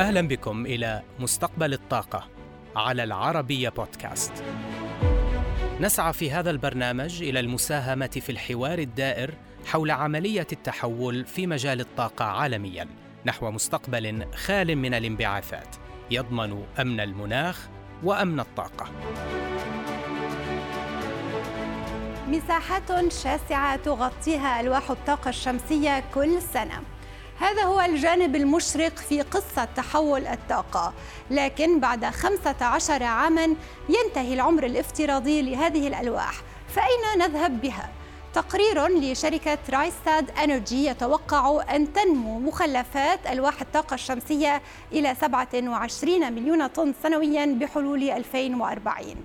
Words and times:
أهلا 0.00 0.28
بكم 0.28 0.66
إلى 0.66 1.02
مستقبل 1.18 1.72
الطاقة 1.72 2.28
على 2.76 3.04
العربية 3.04 3.68
بودكاست. 3.68 4.32
نسعى 5.80 6.12
في 6.12 6.30
هذا 6.30 6.50
البرنامج 6.50 7.22
إلى 7.22 7.40
المساهمة 7.40 8.06
في 8.06 8.32
الحوار 8.32 8.78
الدائر 8.78 9.34
حول 9.66 9.90
عملية 9.90 10.46
التحول 10.52 11.24
في 11.24 11.46
مجال 11.46 11.80
الطاقة 11.80 12.24
عالميا 12.24 12.88
نحو 13.26 13.50
مستقبل 13.50 14.26
خال 14.34 14.76
من 14.76 14.94
الانبعاثات 14.94 15.76
يضمن 16.10 16.64
أمن 16.80 17.00
المناخ 17.00 17.68
وأمن 18.02 18.40
الطاقة. 18.40 18.90
مساحات 22.28 23.12
شاسعة 23.12 23.76
تغطيها 23.76 24.60
ألواح 24.60 24.90
الطاقة 24.90 25.28
الشمسية 25.28 26.04
كل 26.14 26.42
سنة. 26.42 26.97
هذا 27.40 27.62
هو 27.62 27.80
الجانب 27.80 28.36
المشرق 28.36 28.96
في 28.96 29.22
قصة 29.22 29.68
تحول 29.76 30.26
الطاقة. 30.26 30.92
لكن 31.30 31.80
بعد 31.80 32.04
15 32.04 33.02
عاما 33.02 33.54
ينتهي 33.88 34.34
العمر 34.34 34.64
الافتراضي 34.64 35.42
لهذه 35.42 35.88
الألواح. 35.88 36.34
فأين 36.68 37.18
نذهب 37.18 37.60
بها؟ 37.60 37.90
تقرير 38.34 38.86
لشركة 38.86 39.58
رايستاد 39.70 40.30
انرجي 40.30 40.86
يتوقع 40.86 41.62
أن 41.74 41.92
تنمو 41.92 42.38
مخلفات 42.38 43.26
ألواح 43.26 43.60
الطاقة 43.60 43.94
الشمسية 43.94 44.62
إلى 44.92 45.14
27 45.20 46.32
مليون 46.32 46.66
طن 46.66 46.94
سنويا 47.02 47.46
بحلول 47.60 48.10
2040 48.10 49.16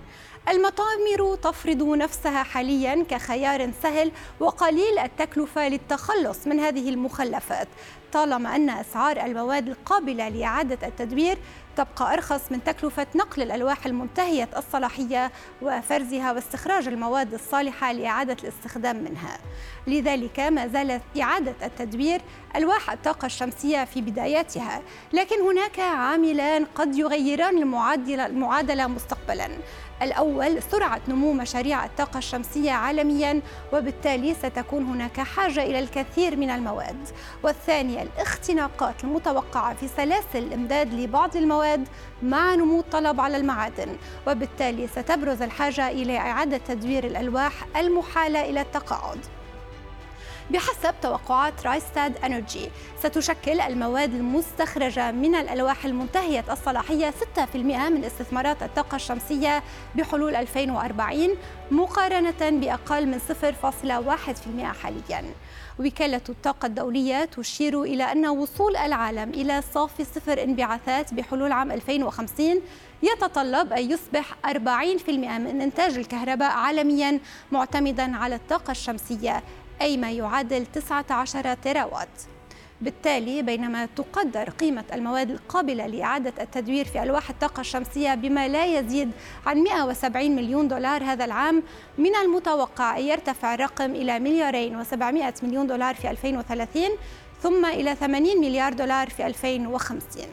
المطامر 0.49 1.35
تفرض 1.35 1.83
نفسها 1.83 2.43
حاليا 2.43 3.05
كخيار 3.09 3.71
سهل 3.83 4.11
وقليل 4.39 4.99
التكلفة 4.99 5.67
للتخلص 5.67 6.47
من 6.47 6.59
هذه 6.59 6.89
المخلفات. 6.89 7.67
طالما 8.13 8.55
أن 8.55 8.69
أسعار 8.69 9.25
المواد 9.25 9.67
القابلة 9.67 10.29
لإعادة 10.29 10.87
التدوير 10.87 11.37
تبقى 11.77 12.13
أرخص 12.13 12.41
من 12.51 12.63
تكلفة 12.63 13.07
نقل 13.15 13.41
الألواح 13.41 13.85
المنتهية 13.85 14.49
الصلاحية 14.57 15.31
وفرزها 15.61 16.31
واستخراج 16.31 16.87
المواد 16.87 17.33
الصالحة 17.33 17.91
لإعادة 17.91 18.37
الاستخدام 18.43 18.95
منها. 19.03 19.37
لذلك 19.87 20.39
ما 20.39 20.67
زالت 20.67 21.01
إعادة 21.21 21.55
التدوير 21.63 22.21
ألواح 22.55 22.91
الطاقة 22.91 23.25
الشمسية 23.25 23.83
في 23.83 24.01
بداياتها 24.01 24.81
لكن 25.13 25.41
هناك 25.41 25.79
عاملان 25.79 26.65
قد 26.65 26.95
يغيران 26.95 27.57
المعادلة, 27.57 28.25
المعادلة 28.25 28.87
مستقبلاً. 28.87 29.49
الأول 30.01 30.61
سرعة 30.71 31.01
نمو 31.07 31.33
مشاريع 31.33 31.85
الطاقة 31.85 32.17
الشمسية 32.17 32.71
عالميا 32.71 33.41
وبالتالي 33.73 34.33
ستكون 34.33 34.85
هناك 34.85 35.19
حاجة 35.19 35.63
إلى 35.63 35.79
الكثير 35.79 36.35
من 36.35 36.49
المواد. 36.49 37.07
والثاني 37.43 38.02
الاختناقات 38.03 39.03
المتوقعة 39.03 39.73
في 39.75 39.87
سلاسل 39.87 40.37
الإمداد 40.37 40.93
لبعض 40.93 41.37
المواد 41.37 41.87
مع 42.23 42.55
نمو 42.55 42.79
الطلب 42.79 43.21
على 43.21 43.37
المعادن. 43.37 43.95
وبالتالي 44.27 44.87
ستبرز 44.87 45.41
الحاجة 45.41 45.89
إلى 45.89 46.17
إعادة 46.17 46.57
تدوير 46.57 47.03
الألواح 47.03 47.53
المحالة 47.77 48.41
إلى 48.49 48.61
التقاعد. 48.61 49.19
بحسب 50.51 50.93
توقعات 51.01 51.65
رايستاد 51.65 52.17
انرجي. 52.25 52.69
ستشكل 52.99 53.61
المواد 53.61 54.13
المستخرجة 54.13 55.11
من 55.11 55.35
الألواح 55.35 55.85
المنتهية 55.85 56.45
الصلاحية 56.51 57.13
6% 57.35 57.55
من 57.89 58.03
استثمارات 58.03 58.63
الطاقة 58.63 58.95
الشمسية 58.95 59.63
بحلول 59.95 60.35
2040 60.35 61.29
مقارنة 61.71 62.49
بأقل 62.49 63.05
من 63.05 63.19
0.1% 63.19 64.63
حالياً. 64.83 65.33
وكالة 65.79 66.21
الطاقة 66.29 66.65
الدولية 66.65 67.25
تشير 67.25 67.83
إلى 67.83 68.03
أن 68.03 68.27
وصول 68.27 68.75
العالم 68.75 69.29
إلى 69.29 69.61
صافي 69.73 70.03
صفر 70.03 70.43
انبعاثات 70.43 71.13
بحلول 71.13 71.51
عام 71.51 71.71
2050 71.71 72.61
يتطلب 73.03 73.73
أن 73.73 73.91
يصبح 73.91 74.35
40% 74.45 75.09
من 75.09 75.61
إنتاج 75.61 75.97
الكهرباء 75.97 76.51
عالميا 76.51 77.19
معتمدا 77.51 78.15
على 78.17 78.35
الطاقة 78.35 78.71
الشمسية. 78.71 79.43
أي 79.81 79.97
ما 79.97 80.11
يعادل 80.11 80.65
19 80.65 81.53
تراوات 81.53 82.09
بالتالي 82.81 83.41
بينما 83.41 83.85
تقدر 83.85 84.49
قيمة 84.49 84.83
المواد 84.93 85.29
القابلة 85.29 85.87
لإعادة 85.87 86.33
التدوير 86.43 86.85
في 86.85 87.03
ألواح 87.03 87.29
الطاقة 87.29 87.61
الشمسية 87.61 88.15
بما 88.15 88.47
لا 88.47 88.65
يزيد 88.65 89.11
عن 89.45 89.57
170 89.57 90.31
مليون 90.31 90.67
دولار 90.67 91.03
هذا 91.03 91.25
العام 91.25 91.63
من 91.97 92.15
المتوقع 92.15 92.97
أن 92.97 93.03
يرتفع 93.03 93.53
الرقم 93.53 93.91
إلى 93.91 94.19
مليارين 94.19 94.83
و700 94.83 95.43
مليون 95.43 95.67
دولار 95.67 95.95
في 95.95 96.11
2030 96.11 96.83
ثم 97.41 97.65
إلى 97.65 97.95
80 97.95 98.41
مليار 98.41 98.73
دولار 98.73 99.09
في 99.09 99.27
2050 99.27 100.23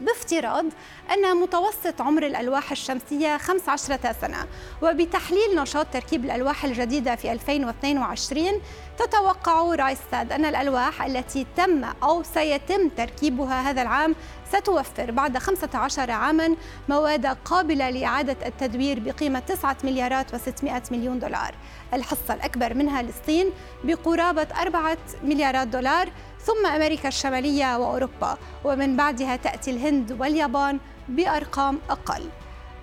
بافتراض 0.00 0.64
أن 1.10 1.36
متوسط 1.36 2.00
عمر 2.00 2.26
الألواح 2.26 2.70
الشمسية 2.70 3.36
15 3.36 3.98
سنة 4.20 4.46
وبتحليل 4.82 5.56
نشاط 5.56 5.86
تركيب 5.92 6.24
الألواح 6.24 6.64
الجديدة 6.64 7.14
في 7.14 7.32
2022 7.32 8.60
تتوقع 8.98 9.74
رايستاد 9.74 10.32
أن 10.32 10.44
الألواح 10.44 11.02
التي 11.02 11.46
تم 11.56 11.84
أو 12.02 12.22
سيتم 12.22 12.88
تركيبها 12.88 13.70
هذا 13.70 13.82
العام 13.82 14.14
ستوفر 14.52 15.10
بعد 15.10 15.38
15 15.38 16.10
عاما 16.10 16.56
مواد 16.88 17.26
قابلة 17.26 17.90
لإعادة 17.90 18.36
التدوير 18.46 19.00
بقيمة 19.00 19.38
9 19.38 19.76
مليارات 19.84 20.36
و600 20.36 20.92
مليون 20.92 21.18
دولار. 21.18 21.54
الحصة 21.94 22.34
الأكبر 22.34 22.74
منها 22.74 23.02
للصين 23.02 23.50
بقرابة 23.84 24.46
4 24.60 24.96
مليارات 25.22 25.68
دولار 25.68 26.08
ثم 26.40 26.66
أمريكا 26.66 27.08
الشمالية 27.08 27.78
وأوروبا 27.78 28.38
ومن 28.64 28.96
بعدها 28.96 29.36
تأتي 29.36 29.70
الهند 29.70 30.12
واليابان 30.12 30.78
بأرقام 31.08 31.78
أقل. 31.90 32.22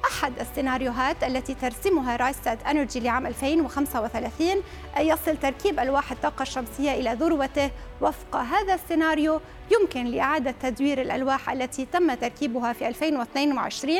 أحد 0.05 0.39
السيناريوهات 0.39 1.23
التي 1.23 1.53
ترسمها 1.53 2.15
رايستاد 2.15 2.63
أنرجي 2.63 2.99
لعام 2.99 3.27
2035 3.27 4.47
أن 4.97 5.05
يصل 5.05 5.37
تركيب 5.37 5.79
ألواح 5.79 6.11
الطاقة 6.11 6.43
الشمسية 6.43 6.91
إلى 6.91 7.13
ذروته 7.13 7.71
وفق 8.01 8.35
هذا 8.35 8.73
السيناريو 8.73 9.41
يمكن 9.71 10.05
لإعادة 10.05 10.51
تدوير 10.51 11.01
الألواح 11.01 11.49
التي 11.49 11.85
تم 11.85 12.13
تركيبها 12.13 12.73
في 12.73 12.87
2022 12.87 13.97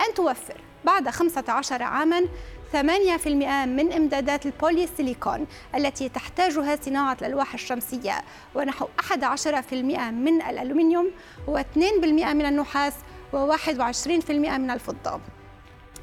أن 0.00 0.14
توفر 0.14 0.60
بعد 0.84 1.08
15 1.08 1.82
عاماً 1.82 2.28
8% 2.72 2.76
من 3.66 3.92
إمدادات 3.92 4.46
البولي 4.46 4.88
سيليكون 4.96 5.46
التي 5.74 6.08
تحتاجها 6.08 6.76
صناعة 6.76 7.16
الألواح 7.20 7.54
الشمسية. 7.54 8.24
ونحو 8.54 8.86
11% 9.00 10.10
من 10.10 10.42
الألومنيوم 10.42 11.10
و2% 11.48 11.78
من 12.08 12.46
النحاس 12.46 12.94
و21% 13.32 14.30
من 14.30 14.70
الفضة. 14.70 15.20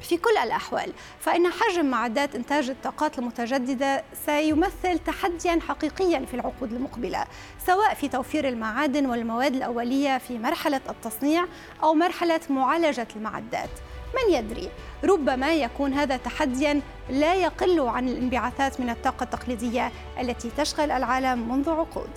في 0.02 0.16
كل 0.16 0.36
الأحوال. 0.42 0.92
فإن 1.20 1.46
حجم 1.50 1.86
معدات 1.86 2.34
إنتاج 2.34 2.70
الطاقات 2.70 3.18
المتجددة 3.18 4.04
سيمثل 4.26 4.98
تحديا 4.98 5.58
حقيقيا 5.68 6.26
في 6.26 6.34
العقود 6.34 6.72
المقبلة 6.72 7.24
سواء 7.66 7.94
في 7.94 8.08
توفير 8.08 8.48
المعادن 8.48 9.06
والمواد 9.06 9.54
الأولية 9.54 10.18
في 10.18 10.38
مرحلة 10.38 10.80
التصنيع 10.88 11.44
أو 11.82 11.94
مرحلة 11.94 12.40
معالجة 12.50 13.08
المعدات. 13.16 13.70
من 14.14 14.34
يدري 14.34 14.70
ربما 15.04 15.54
يكون 15.54 15.94
هذا 15.94 16.16
تحديا 16.16 16.80
لا 17.10 17.34
يقل 17.34 17.80
عن 17.80 18.08
الانبعاثات 18.08 18.80
من 18.80 18.90
الطاقة 18.90 19.24
التقليدية 19.24 19.92
التي 20.20 20.50
تشغل 20.56 20.90
العالم 20.90 21.52
منذ 21.52 21.70
عقود. 21.70 22.10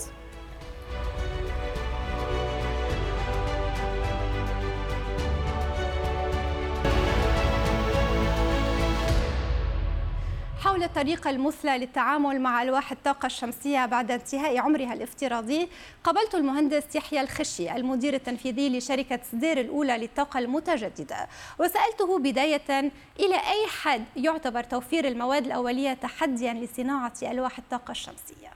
حول 10.74 10.84
الطريقة 10.84 11.30
المثلى 11.30 11.78
للتعامل 11.78 12.42
مع 12.42 12.64
ألواح 12.64 12.92
الطاقة 12.92 13.26
الشمسية 13.26 13.86
بعد 13.86 14.12
انتهاء 14.12 14.58
عمرها 14.58 14.94
الافتراضي 14.94 15.70
قابلت 16.04 16.36
المهندس 16.36 16.96
يحيى 16.96 17.22
الخشي 17.22 17.76
المدير 17.76 18.14
التنفيذي 18.14 18.78
لشركة 18.78 19.20
سدير 19.32 19.60
الأولى 19.60 19.98
للطاقة 19.98 20.40
المتجددة. 20.40 21.16
وسألته 21.60 22.20
بداية 22.20 22.80
إلى 23.20 23.36
أي 23.36 23.68
حد 23.70 24.04
يعتبر 24.16 24.64
توفير 24.64 25.08
المواد 25.08 25.46
الأولية 25.46 25.94
تحديا 25.94 26.54
لصناعة 26.54 27.14
ألواح 27.24 27.58
الطاقة 27.58 27.92
الشمسية؟ 27.92 28.50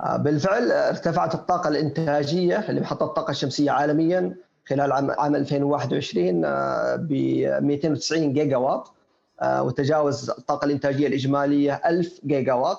آه، 0.00 0.16
بالفعل 0.16 0.72
ارتفعت 0.72 1.34
الطاقة 1.34 1.68
الإنتاجية 1.68 2.70
لمحطة 2.70 3.04
الطاقة 3.04 3.30
الشمسية 3.30 3.70
عالميا 3.70 4.34
خلال 4.68 4.92
عام 4.92 5.36
2021 5.36 6.40
ب 6.96 7.12
290 7.62 8.32
جيجا 8.32 8.56
وات 8.56 8.88
آه، 8.88 8.95
وتجاوز 9.44 10.30
الطاقة 10.30 10.64
الإنتاجية 10.64 11.06
الإجمالية 11.06 11.82
1000 11.86 12.20
جيجا 12.26 12.52
وات 12.52 12.78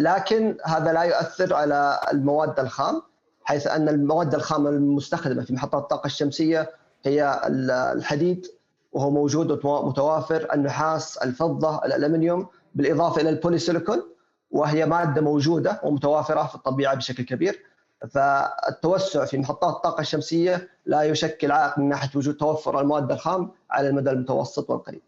لكن 0.00 0.56
هذا 0.64 0.92
لا 0.92 1.02
يؤثر 1.02 1.54
على 1.54 2.00
المواد 2.12 2.60
الخام 2.60 3.02
حيث 3.44 3.66
أن 3.66 3.88
المواد 3.88 4.34
الخام 4.34 4.66
المستخدمة 4.66 5.42
في 5.44 5.52
محطات 5.52 5.82
الطاقة 5.82 6.06
الشمسية 6.06 6.70
هي 7.04 7.40
الحديد 7.94 8.46
وهو 8.92 9.10
موجود 9.10 9.64
ومتوافر 9.64 10.48
النحاس 10.54 11.16
الفضة 11.16 11.84
الألمنيوم 11.84 12.46
بالإضافة 12.74 13.20
إلى 13.20 13.30
البوليسيليكون 13.30 14.02
وهي 14.50 14.86
مادة 14.86 15.20
موجودة 15.20 15.80
ومتوافرة 15.84 16.46
في 16.46 16.54
الطبيعة 16.54 16.94
بشكل 16.94 17.22
كبير 17.24 17.62
فالتوسع 18.10 19.24
في 19.24 19.38
محطات 19.38 19.76
الطاقة 19.76 20.00
الشمسية 20.00 20.68
لا 20.86 21.02
يشكل 21.02 21.52
عائق 21.52 21.78
من 21.78 21.88
ناحية 21.88 22.18
وجود 22.18 22.36
توفر 22.36 22.80
المواد 22.80 23.12
الخام 23.12 23.50
على 23.70 23.88
المدى 23.88 24.10
المتوسط 24.10 24.70
والقريب. 24.70 25.02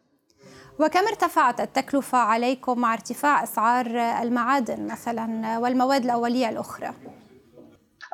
وكم 0.79 1.07
ارتفعت 1.09 1.61
التكلفة 1.61 2.19
عليكم 2.19 2.81
مع 2.81 2.95
ارتفاع 2.95 3.43
أسعار 3.43 3.87
المعادن 4.23 4.87
مثلا 4.87 5.59
والمواد 5.59 6.05
الأولية 6.05 6.49
الأخرى؟ 6.49 6.91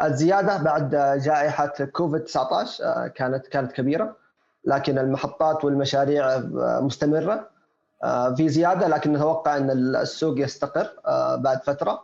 الزيادة 0.03 0.57
بعد 0.57 0.91
جائحة 1.25 1.67
كوفيد 1.93 2.25
19 2.25 2.85
آه، 2.85 3.07
كانت 3.07 3.47
كانت 3.47 3.73
كبيرة 3.73 4.17
لكن 4.65 4.99
المحطات 4.99 5.65
والمشاريع 5.65 6.35
آه، 6.35 6.81
مستمرة 6.83 7.49
آه، 8.05 8.35
في 8.35 8.49
زيادة 8.49 8.89
لكن 8.89 9.13
نتوقع 9.13 9.57
أن 9.57 9.71
السوق 9.97 10.39
يستقر 10.39 10.91
بعد 11.37 11.63
فترة 11.63 12.03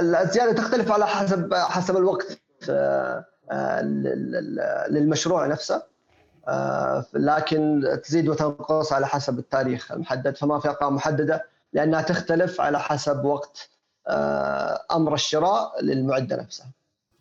الزيادة 0.00 0.52
تختلف 0.52 0.92
على 0.92 1.06
حسب 1.06 1.54
حسب 1.54 1.96
الوقت 1.96 2.38
للمشروع 4.90 5.46
نفسه 5.46 5.82
لكن 7.14 7.82
تزيد 8.04 8.28
وتنقص 8.28 8.92
على 8.92 9.06
حسب 9.06 9.38
التاريخ 9.38 9.92
المحدد 9.92 10.36
فما 10.36 10.60
في 10.60 10.68
أرقام 10.68 10.94
محددة 10.94 11.44
لأنها 11.72 12.02
تختلف 12.02 12.60
على 12.60 12.80
حسب 12.80 13.24
وقت 13.24 13.68
آه، 14.06 14.80
أمر 14.92 15.14
الشراء 15.14 15.82
للمعدة 15.82 16.36
نفسها. 16.36 16.66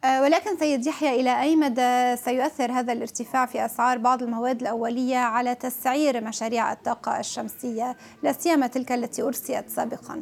آه، 0.04 0.22
ولكن 0.22 0.58
سيد 0.58 0.86
يحيى 0.88 1.22
إلى 1.22 1.42
أي 1.42 1.56
مدى 1.56 2.16
سيؤثر 2.16 2.72
هذا 2.72 2.94
الارتفاع 2.94 3.46
في 3.46 3.66
أسعار 3.66 3.98
بعض 3.98 4.24
المواد 4.24 4.62
الأولية 4.62 5.18
على 5.18 5.56
تسعير 5.56 6.24
مشاريع 6.24 6.74
الطاقة 6.74 7.20
الشمسية 7.20 7.98
لا 8.24 8.32
سيما 8.32 8.68
تلك 8.68 8.92
التي 8.92 9.22
أرسيت 9.22 9.70
سابقا؟ 9.70 10.22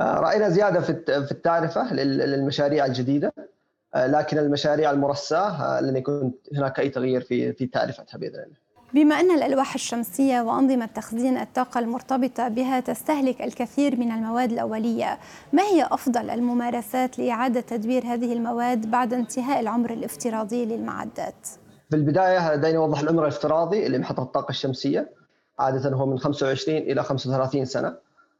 رأينا 0.00 0.48
زيادة 0.48 0.80
في 0.80 1.30
التعرفة 1.30 1.94
للمشاريع 1.94 2.86
الجديدة 2.86 3.32
آه، 3.38 3.55
لكن 3.94 4.38
المشاريع 4.38 4.90
المرساة 4.90 5.78
آه، 5.78 5.80
لن 5.80 5.96
يكون 5.96 6.32
هناك 6.56 6.80
أي 6.80 6.88
تغيير 6.88 7.20
في 7.20 7.52
في 7.52 7.66
تعرفتها 7.66 8.18
بإذن 8.18 8.34
الله. 8.34 8.66
بما 8.94 9.20
أن 9.20 9.30
الألواح 9.30 9.74
الشمسية 9.74 10.40
وأنظمة 10.40 10.86
تخزين 10.86 11.36
الطاقة 11.36 11.78
المرتبطة 11.78 12.48
بها 12.48 12.80
تستهلك 12.80 13.42
الكثير 13.42 13.96
من 13.96 14.12
المواد 14.12 14.52
الأولية، 14.52 15.18
ما 15.52 15.62
هي 15.62 15.88
أفضل 15.90 16.30
الممارسات 16.30 17.18
لإعادة 17.18 17.60
تدوير 17.60 18.06
هذه 18.06 18.32
المواد 18.32 18.90
بعد 18.90 19.12
انتهاء 19.12 19.60
العمر 19.60 19.92
الافتراضي 19.92 20.64
للمعدات؟ 20.64 21.48
في 21.90 21.96
البداية 21.96 22.54
دعيني 22.54 22.78
اوضح 22.78 23.00
العمر 23.00 23.22
الافتراضي 23.22 23.88
لمحطه 23.88 24.22
الطاقة 24.22 24.50
الشمسية 24.50 25.10
عادة 25.58 25.96
هو 25.96 26.06
من 26.06 26.18
25 26.18 26.78
إلى 26.78 27.02
35 27.02 27.64
سنة 27.64 27.96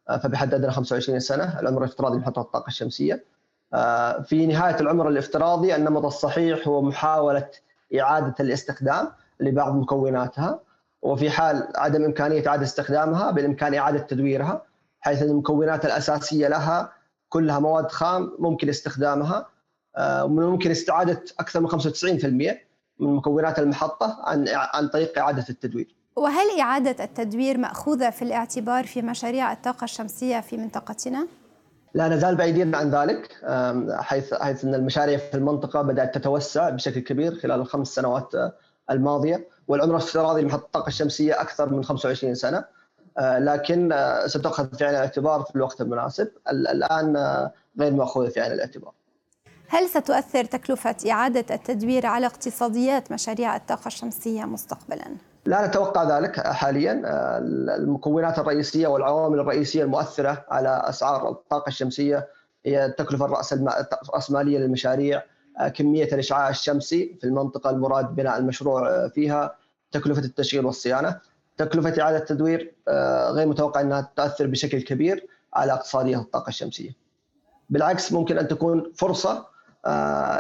آه، 0.08 0.16
فبحد 0.16 0.54
أدنى 0.54 0.70
25 0.70 1.20
سنة 1.20 1.60
العمر 1.60 1.78
الافتراضي 1.78 2.16
لمحطة 2.16 2.40
الطاقة 2.40 2.69
الشمسية 2.69 3.14
آه، 3.14 3.36
في 4.24 4.46
نهاية 4.46 4.80
العمر 4.80 5.08
الافتراضي 5.08 5.74
النمط 5.76 6.04
الصحيح 6.04 6.68
هو 6.68 6.82
محاولة 6.82 7.48
إعادة 8.00 8.34
الاستخدام 8.40 9.08
لبعض 9.40 9.74
مكوناتها 9.76 10.60
وفي 11.02 11.30
حال 11.30 11.68
عدم 11.76 12.04
إمكانية 12.04 12.48
إعادة 12.48 12.64
استخدامها 12.64 13.30
بالإمكان 13.30 13.74
إعادة 13.74 13.98
تدويرها 13.98 14.62
حيث 15.00 15.22
المكونات 15.22 15.84
الأساسية 15.84 16.48
لها 16.48 16.92
كلها 17.28 17.58
مواد 17.58 17.90
خام 17.90 18.32
ممكن 18.38 18.68
استخدامها 18.68 19.46
آه، 19.96 20.24
ومن 20.24 20.42
الممكن 20.42 20.70
استعادة 20.70 21.22
أكثر 21.40 21.60
من 21.60 21.68
95% 21.68 22.24
من 23.00 23.14
مكونات 23.14 23.58
المحطة 23.58 24.18
عن 24.22 24.48
عن 24.48 24.88
طريق 24.88 25.18
إعادة 25.18 25.44
التدوير. 25.50 25.94
وهل 26.16 26.60
إعادة 26.60 27.04
التدوير 27.04 27.58
مأخوذة 27.58 28.10
في 28.10 28.22
الاعتبار 28.22 28.86
في 28.86 29.02
مشاريع 29.02 29.52
الطاقة 29.52 29.84
الشمسية 29.84 30.40
في 30.40 30.56
منطقتنا؟ 30.56 31.26
لا 31.96 32.08
نزال 32.08 32.34
بعيدين 32.34 32.75
عن 32.75 32.90
ذلك 32.90 33.37
حيث 34.00 34.34
حيث 34.34 34.64
إن 34.64 34.75
المشاريع 34.75 35.19
في 35.19 35.34
المنطقة 35.34 35.82
بدأت 35.82 36.14
تتوسع 36.14 36.70
بشكل 36.70 37.00
كبير 37.00 37.34
خلال 37.34 37.60
الخمس 37.60 37.88
سنوات 37.88 38.34
آه، 38.34 38.52
الماضية 38.90 39.48
والعمر 39.69 39.90
الافتراضي 39.90 40.43
لمحطه 40.43 40.64
الطاقه 40.64 40.88
الشمسية 40.88 41.40
أكثر 41.40 41.69
من 41.75 41.84
25 41.84 42.34
سنة 42.34 42.64
آه، 43.19 43.38
لكن 43.38 43.93
آه، 43.93 44.26
ستؤخذ 44.26 44.75
في 44.76 44.84
عين 44.84 44.94
الاعتبار 44.94 45.43
في 45.43 45.56
الوقت 45.56 45.81
المناسب 45.81 46.28
الآن 46.50 47.16
غير 47.81 47.93
ماخوذه 47.93 48.28
في 48.28 48.40
عين 48.40 48.52
الاعتبار. 48.52 48.92
هل 49.69 49.88
ستؤثر 49.88 50.44
تكلفة 50.44 50.96
إعادة 51.10 51.54
التدوير 51.54 52.06
على 52.06 52.26
اقتصاديات 52.26 53.12
مشاريع 53.12 53.56
الطاقة 53.56 53.87
الشمسية 53.87 54.44
مستقبلا؟ 54.44 55.06
لا 55.46 55.66
نتوقع 55.66 56.19
ذلك 56.19 56.40
حاليا. 56.40 57.02
المكونات 57.76 58.38
الرئيسية 58.38 58.87
والعوامل 58.87 59.40
الرئيسية 59.40 59.84
المؤثرة 59.84 60.44
على 60.48 60.82
أسعار 60.84 61.31
الطاقة 61.31 61.69
الشمسية 61.69 62.28
هي 62.66 62.87
التكلفه 62.87 63.25
الراسماليه 63.25 64.58
للمشاريع. 64.58 65.22
كمية 65.75 66.04
الإشعاع 66.04 66.48
الشمسي 66.48 67.16
في 67.20 67.26
المنطقة 67.26 67.70
المراد 67.70 68.14
بناء 68.14 68.38
المشروع 68.38 69.08
فيها 69.08 69.56
تكلفة 69.93 70.22
التشغيل 70.22 70.66
والصيانة. 70.66 71.20
تكلفة 71.56 72.02
إعادة 72.02 72.19
التدوير 72.19 72.75
غير 73.31 73.46
متوقع 73.46 73.81
إنها 73.81 74.12
تؤثر 74.16 74.46
بشكل 74.46 74.82
كبير 74.82 75.26
على 75.54 75.72
اقتصادية 75.72 76.19
الطاقة 76.19 76.49
الشمسية. 76.49 76.90
بالعكس 77.70 78.12
ممكن 78.12 78.38
أن 78.38 78.49
تكون 78.49 78.92
فرصة 78.94 79.46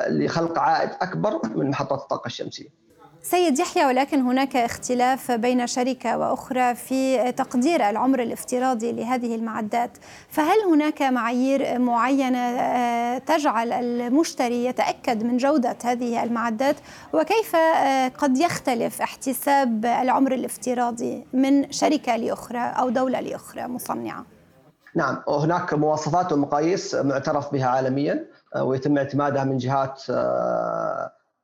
لخلق 0.08 0.58
عائد 0.58 0.90
أكبر 1.00 1.40
من 1.48 1.70
محطات 1.70 2.00
الطاقة 2.00 2.26
الشمسية. 2.26 2.85
سيد 3.30 3.58
يحيى 3.58 3.86
ولكن 3.86 4.20
هناك 4.20 4.56
اختلاف 4.56 5.30
بين 5.32 5.66
شركة 5.66 6.18
وأخرى 6.18 6.74
في 6.74 7.32
تقدير 7.32 7.90
العمر 7.90 8.22
الافتراضي 8.22 8.92
لهذه 8.92 9.34
المعدات 9.34 9.90
فهل 10.28 10.60
هناك 10.70 11.02
معايير 11.02 11.78
معينة 11.78 12.38
آه، 12.38 13.18
تجعل 13.18 13.72
المشتري 13.72 14.64
يتأكد 14.64 15.22
من 15.22 15.36
جودة 15.36 15.76
هذه 15.84 16.22
المعدات 16.22 16.76
وكيف 17.12 17.56
آه، 17.56 18.08
قد 18.08 18.38
يختلف 18.38 19.02
احتساب 19.02 19.86
العمر 19.86 20.32
الافتراضي 20.32 21.26
من 21.32 21.72
شركة 21.72 22.16
لأخرى 22.16 22.58
أو 22.58 22.88
دولة 22.90 23.20
لأخرى 23.20 23.66
مصنعة؟ 23.66 24.24
نعم 24.94 25.22
هناك 25.28 25.74
مواصفات 25.74 26.32
ومقاييس 26.32 26.94
معترف 26.94 27.52
بها 27.52 27.66
عالميا 27.66 28.26
آه، 28.56 28.64
ويتم 28.64 28.98
اعتمادها 28.98 29.44
من 29.44 29.58
جهات 29.58 30.02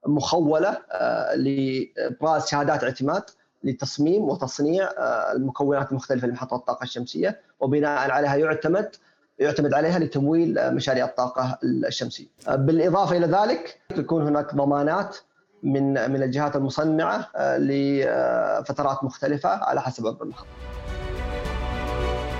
مخولة 0.06 0.78
آه، 0.92 1.34
لابراز 1.34 2.46
شهادات 2.46 2.84
اعتماد 2.84 3.22
لتصميم 3.64 4.22
وتصنيع 4.22 4.84
آه، 4.84 5.32
المكونات 5.32 5.90
المختلفة 5.90 6.26
لمحطات 6.26 6.60
الطاقة 6.60 6.84
الشمسية 6.84 7.40
وبناء 7.60 8.10
عليها 8.10 8.36
يعتمد 8.36 8.96
يعتمد 9.38 9.74
عليها 9.74 9.98
لتمويل 9.98 10.58
آه، 10.58 10.70
مشاريع 10.70 11.04
الطاقة 11.04 11.58
الشمسية. 11.64 12.26
بالإضافة 12.48 13.16
إلى 13.16 13.26
ذلك 13.26 13.80
يكون 13.96 14.22
هناك 14.22 14.54
ضمانات 14.54 15.16
من 15.62 16.10
من 16.10 16.22
الجهات 16.22 16.56
المصنعة 16.56 17.28
لفترات 17.58 19.04
مختلفة 19.04 19.48
على 19.48 19.82
حسب 19.82 20.06
عمر 20.06 20.22
المحطة. 20.22 20.46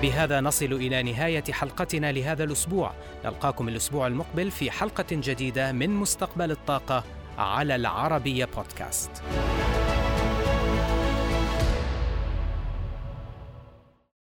بهذا 0.02 0.40
نصل 0.40 0.73
إلى 0.73 1.02
نهاية 1.02 1.45
حلقتنا 1.52 2.12
لهذا 2.12 2.45
الأسبوع، 2.45 2.92
نلقاكم 3.25 3.69
الأسبوع 3.69 4.07
المقبل 4.07 4.50
في 4.50 4.71
حلقة 4.71 5.07
جديدة 5.11 5.73
من 5.73 5.90
مستقبل 5.90 6.50
الطاقة 6.50 7.04
على 7.38 7.74
العربية 7.76 8.44
بودكاست. 8.56 9.10